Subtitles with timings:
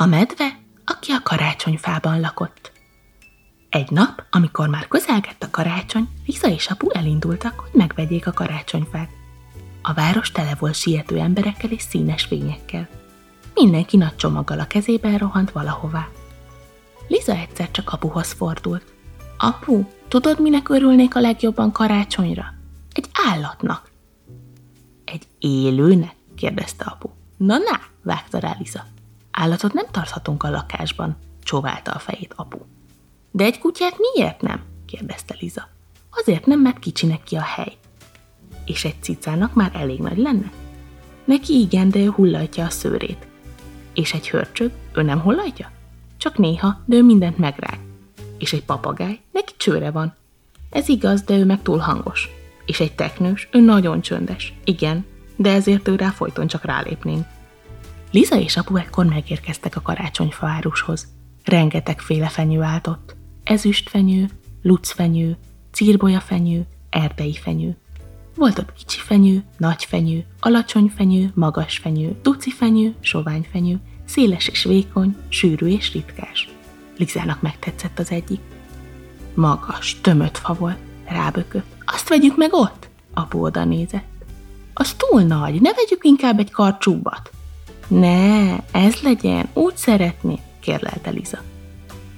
[0.00, 2.72] A medve, aki a karácsonyfában lakott.
[3.68, 9.10] Egy nap, amikor már közelgett a karácsony, Liza és apu elindultak, hogy megvegyék a karácsonyfát.
[9.82, 12.88] A város tele volt siető emberekkel és színes fényekkel.
[13.54, 16.08] Mindenki nagy csomaggal a kezében rohant valahová.
[17.08, 18.94] Liza egyszer csak apuhoz fordult.
[19.38, 22.54] Apu, tudod, minek örülnék a legjobban karácsonyra?
[22.92, 23.90] Egy állatnak.
[25.04, 26.14] Egy élőnek?
[26.36, 27.08] kérdezte apu.
[27.36, 28.96] Na-na, vágta rá Liza.
[29.40, 32.58] Állatot nem tarthatunk a lakásban, csóválta a fejét apu.
[33.30, 34.62] De egy kutyát miért nem?
[34.86, 35.68] kérdezte Liza.
[36.10, 37.76] Azért nem, mert kicsinek ki a hely.
[38.64, 40.50] És egy cicának már elég nagy lenne?
[41.24, 43.26] Neki igen, de ő hullatja a szőrét.
[43.94, 45.70] És egy hörcsög, ő nem hullatja?
[46.16, 47.78] Csak néha, de ő mindent megrág.
[48.38, 50.14] És egy papagáj, neki csőre van.
[50.70, 52.28] Ez igaz, de ő meg túl hangos.
[52.66, 54.54] És egy teknős, ő nagyon csöndes.
[54.64, 57.26] Igen, de ezért ő rá folyton csak rálépnénk.
[58.10, 61.08] Liza és apu ekkor megérkeztek a karácsonyfaárushoz.
[61.44, 63.16] Rengeteg fenyő állt ott.
[63.44, 64.28] Ezüstfenyő,
[64.62, 65.36] lucfenyő,
[65.72, 67.76] círbolyafenyő, erdei fenyő.
[68.34, 74.48] Volt ott kicsi fenyő, nagy fenyő, alacsony fenyő, magas fenyő, duci fenyő, sovány fenyő, széles
[74.48, 76.48] és vékony, sűrű és ritkás.
[76.96, 78.40] Lizának megtetszett az egyik.
[79.34, 81.74] Magas, tömött fa volt, rábökött.
[81.84, 82.88] Azt vegyük meg ott?
[83.14, 84.06] Apu oda nézett.
[84.74, 87.30] Az túl nagy, ne vegyük inkább egy karcsúbbat.
[87.88, 91.38] Ne, ez legyen, úgy szeretné, kérlelte Liza.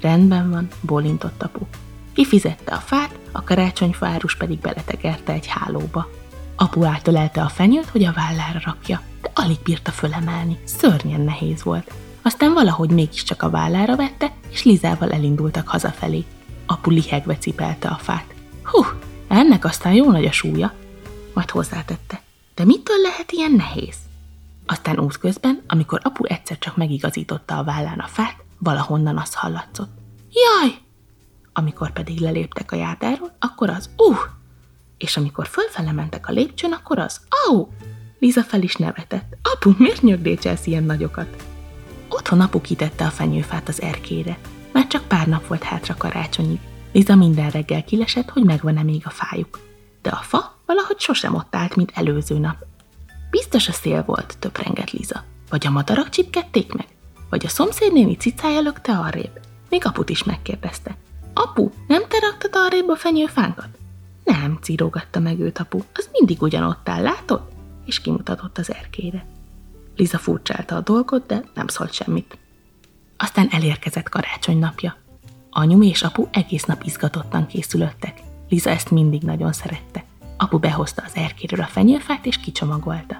[0.00, 1.64] Rendben van, bólintott apu.
[2.12, 6.08] Kifizette a fát, a karácsonyfárus pedig beletegerte egy hálóba.
[6.56, 11.92] Apu átölelte a fenyőt, hogy a vállára rakja, de alig bírta fölemelni, szörnyen nehéz volt.
[12.22, 16.24] Aztán valahogy mégiscsak a vállára vette, és Lizával elindultak hazafelé.
[16.66, 18.34] Apu lihegve cipelte a fát.
[18.62, 18.84] Hú,
[19.28, 20.72] ennek aztán jó nagy a súlya.
[21.34, 22.22] Majd hozzátette.
[22.54, 23.96] De mitől lehet ilyen nehéz?
[24.70, 29.90] Aztán útközben, amikor apu egyszer csak megigazította a vállán a fát, valahonnan az hallatszott.
[30.30, 30.74] Jaj!
[31.52, 34.18] Amikor pedig leléptek a járdáról, akkor az uh!
[34.98, 37.66] És amikor fölfele mentek a lépcsőn, akkor az au!
[38.18, 39.36] Liza fel is nevetett.
[39.42, 41.44] Apu, miért nyögdécselsz ilyen nagyokat?
[42.08, 44.38] Otthon apu kitette a fenyőfát az erkére.
[44.72, 46.60] Már csak pár nap volt hátra karácsonyig.
[46.92, 49.60] Liza minden reggel kilesett, hogy megvan-e még a fájuk.
[50.02, 52.67] De a fa valahogy sosem ott állt, mint előző nap.
[53.30, 55.24] Biztos a szél volt, töprengett Liza.
[55.50, 56.86] Vagy a madarak csipkedték meg?
[57.30, 59.40] Vagy a szomszédnéni cicája lökte arrébb?
[59.70, 60.96] Még aput is megkérdezte.
[61.34, 63.68] Apu, nem te raktad arrébb a fenyőfánkat?
[64.24, 67.48] Nem, círogatta meg őt apu, az mindig ugyanott áll, látod?
[67.84, 69.26] És kimutatott az erkére.
[69.96, 72.38] Liza furcsálta a dolgot, de nem szólt semmit.
[73.16, 74.96] Aztán elérkezett karácsony napja.
[75.50, 78.20] Anyu és apu egész nap izgatottan készülöttek.
[78.48, 80.04] Liza ezt mindig nagyon szerette.
[80.40, 83.16] Apu behozta az erkéről a fenyőfát és kicsomagolta.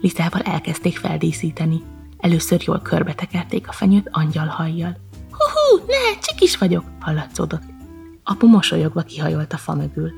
[0.00, 1.82] Lizával elkezdték feldíszíteni.
[2.18, 4.96] Először jól körbetekerték a fenyőt angyalhajjal.
[5.30, 7.62] Hú, ne, csikis vagyok, hallatszódott.
[8.24, 10.10] Apu mosolyogva kihajolt a fa mögül.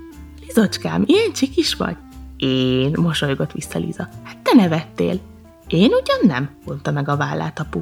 [0.46, 1.96] Lizocskám, ilyen csikis vagy?
[2.36, 4.08] Én, mosolygott vissza Liza.
[4.22, 5.20] Hát te nevettél.
[5.66, 7.80] Én ugyan nem, mondta meg a vállát apu.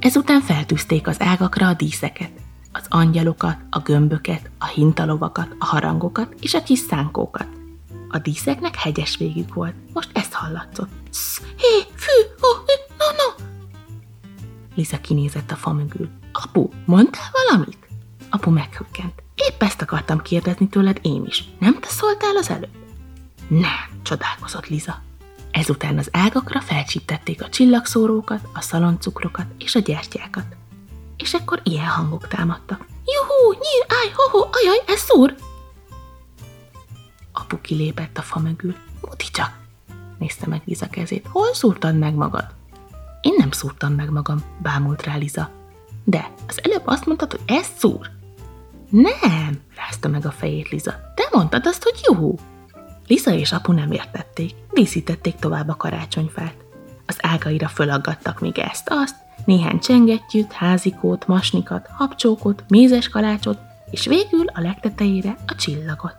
[0.00, 2.43] Ezután feltűzték az ágakra a díszeket
[2.76, 7.48] az angyalokat, a gömböket, a hintalovakat, a harangokat és a kis szánkókat.
[8.08, 10.88] A díszeknek hegyes végük volt, most ezt hallatszott.
[11.56, 12.58] Hé, fű, oh,
[12.98, 13.44] no, no!
[14.74, 16.08] Liza kinézett a fa mögül.
[16.32, 17.78] Apu, mondtál valamit?
[18.30, 19.22] Apu meghökkent.
[19.34, 21.44] Épp ezt akartam kérdezni tőled én is.
[21.58, 22.74] Nem te szóltál az előbb?
[23.48, 25.02] Nem, csodálkozott Liza.
[25.50, 30.56] Ezután az ágakra felcsíptették a csillagszórókat, a szaloncukrokat és a gyertyákat
[31.24, 32.86] és ekkor ilyen hangok támadtak.
[33.04, 35.34] Juhú, nyír, állj, hoho, ajaj, ez szúr!
[37.32, 38.74] Apu kilépett a fa mögül.
[39.00, 39.58] Muti csak!
[40.18, 41.26] Nézte meg Liza kezét.
[41.28, 42.46] Hol szúrtad meg magad?
[43.20, 45.50] Én nem szúrtam meg magam, bámult rá Liza.
[46.04, 48.10] De az előbb azt mondtad, hogy ez szúr.
[48.90, 50.90] Nem, rázta meg a fejét Liza.
[51.14, 52.38] Te mondtad azt, hogy juhú.
[53.06, 56.63] Liza és apu nem értették, díszítették tovább a karácsonyfát.
[57.06, 59.14] Az ágaira fölaggattak még ezt-azt,
[59.44, 63.58] néhány csengettyűt, házikót, masnikat, habcsókot, mézes kalácsot,
[63.90, 66.16] és végül a legtetejére a csillagot.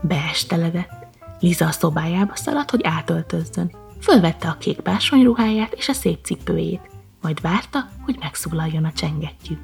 [0.00, 1.06] Beesteledett.
[1.40, 3.70] Liza a szobájába szaladt, hogy átöltözzön.
[4.00, 6.90] Fölvette a kék bársonyruháját és a szép cipőjét,
[7.22, 9.54] majd várta, hogy megszólaljon a csengettyű.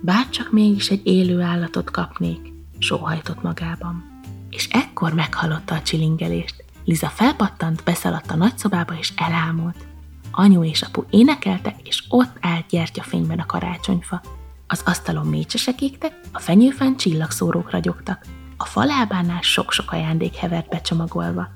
[0.00, 4.04] Bárcsak mégis egy élő állatot kapnék, sóhajtott magában.
[4.50, 6.64] És ekkor meghallotta a csilingelést.
[6.90, 9.86] Liza felpattant, beszaladt a nagyszobába és elámult.
[10.30, 14.22] Anyu és apu énekeltek, és ott állt gyertyafényben a karácsonyfa.
[14.66, 18.24] Az asztalon mécsesek égtek, a fenyőfán csillagszórók ragyogtak.
[18.56, 21.48] A falábánál sok-sok ajándék hevert becsomagolva.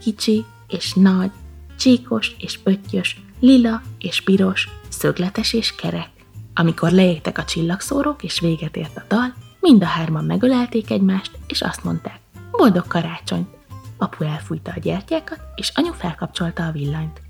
[0.00, 1.30] Kicsi és nagy,
[1.78, 6.10] csíkos és pöttyös, lila és piros, szögletes és kerek.
[6.54, 11.62] Amikor leégtek a csillagszórók és véget ért a dal, mind a hárman megölelték egymást, és
[11.62, 12.20] azt mondták,
[12.50, 13.58] boldog karácsony!
[14.00, 17.20] Apu elfújta a gyertyákat, és anyu felkapcsolta a villanyt.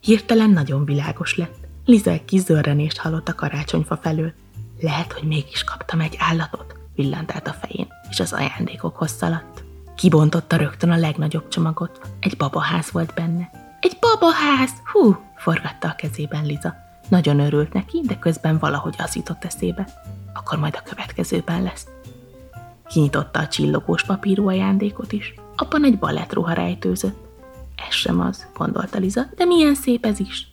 [0.00, 1.68] Hirtelen nagyon világos lett.
[1.84, 4.32] Liza egy kis zörrenést hallott a karácsonyfa felől.
[4.80, 9.64] Lehet, hogy mégis kaptam egy állatot, villant át a fején, és az ajándékokhoz szaladt.
[9.96, 12.00] Kibontotta rögtön a legnagyobb csomagot.
[12.20, 13.50] Egy babaház volt benne.
[13.80, 14.70] Egy babaház!
[14.92, 15.16] Hú!
[15.36, 16.74] forgatta a kezében Liza.
[17.08, 19.88] Nagyon örült neki, de közben valahogy az jutott eszébe.
[20.34, 21.86] Akkor majd a következőben lesz.
[22.86, 25.34] Kinyitotta a csillogós papírú ajándékot is.
[25.60, 27.28] Abban egy balettruha rejtőzött.
[27.88, 30.50] Ez sem az, gondolta Liza, de milyen szép ez is.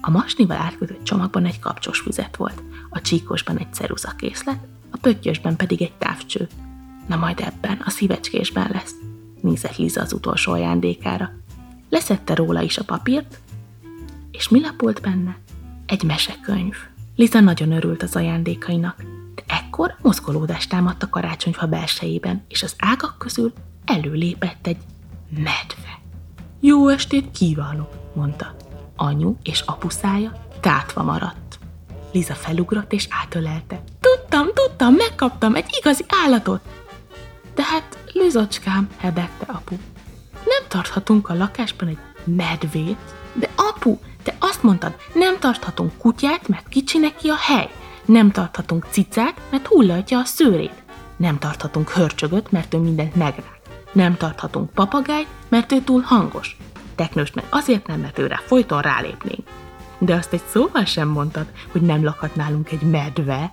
[0.00, 4.58] A masnival átkötött csomagban egy kapcsos füzet volt, a csíkosban egy ceruzakészlet,
[4.90, 6.48] a pöttyösben pedig egy távcső.
[7.06, 8.94] Na majd ebben, a szívecskésben lesz,
[9.40, 11.32] nézett Liza az utolsó ajándékára.
[11.90, 13.40] Leszette róla is a papírt,
[14.30, 15.38] és mi lapolt benne?
[15.86, 16.74] Egy mesekönyv.
[17.16, 19.02] Liza nagyon örült az ajándékainak,
[19.34, 23.52] de ekkor mozgolódást támadt a karácsonyfa belsejében, és az ágak közül
[23.86, 24.78] előlépett egy
[25.30, 26.00] medve.
[26.60, 28.56] Jó estét kívánok, mondta.
[28.96, 31.58] Anyu és apu szája tátva maradt.
[32.12, 33.82] Liza felugrott és átölelte.
[34.00, 36.60] Tudtam, tudtam, megkaptam egy igazi állatot.
[37.54, 39.76] De hát, Lizocskám, hebegte apu.
[40.32, 43.14] Nem tarthatunk a lakásban egy medvét.
[43.32, 47.70] De apu, te azt mondtad, nem tarthatunk kutyát, mert kicsi neki a hely.
[48.04, 50.82] Nem tarthatunk cicát, mert hullatja a szőrét.
[51.16, 53.55] Nem tarthatunk hörcsögöt, mert ő mindent megrá.
[53.92, 56.56] Nem tarthatunk papagájt, mert ő túl hangos.
[56.94, 59.48] Teknőst meg azért nem, mert őre folyton rálépnénk.
[59.98, 63.52] De azt egy szóval sem mondtad, hogy nem lakhat nálunk egy medve.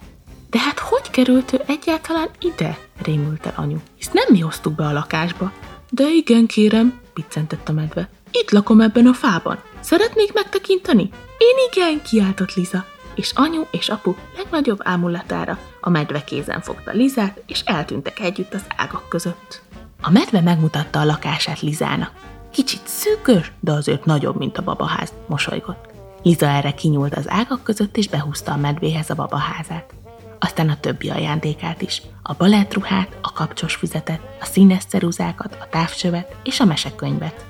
[0.50, 2.78] De hát hogy került ő egyáltalán ide?
[3.04, 3.78] rémült el anyu.
[3.96, 5.52] Hisz nem mi hoztuk be a lakásba.
[5.90, 8.10] De igen, kérem, piccentett a medve.
[8.32, 9.60] Itt lakom ebben a fában.
[9.80, 11.10] Szeretnék megtekinteni?
[11.38, 12.86] Én igen, kiáltott Liza.
[13.16, 18.64] És anyu és apu legnagyobb ámulatára a medve kézen fogta Lizát, és eltűntek együtt az
[18.76, 19.62] ágak között.
[20.06, 22.12] A medve megmutatta a lakását Lizának.
[22.52, 25.86] Kicsit szűkös, de azért nagyobb, mint a babaház, mosolygott.
[26.24, 29.94] Liza erre kinyúlt az ágak között, és behúzta a medvéhez a babaházát.
[30.40, 36.36] Aztán a többi ajándékát is, a balettruhát, a kapcsos füzetet, a színes ceruzákat, a távcsövet
[36.44, 37.46] és a mesekönyvet.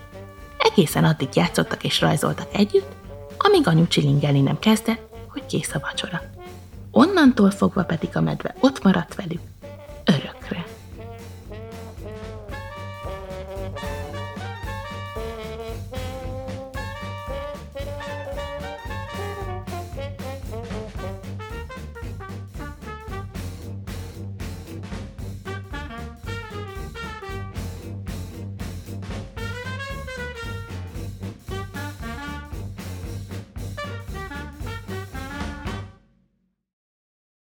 [0.57, 2.91] Egészen addig játszottak és rajzoltak együtt,
[3.37, 6.21] amíg anyu csilingelni nem kezdett, hogy kész a vacsora.
[6.91, 9.41] Onnantól fogva pedig a medve ott maradt velük.